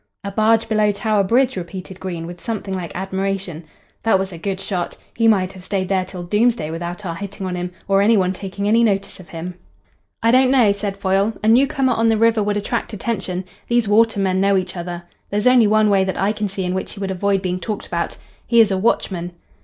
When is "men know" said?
14.19-14.57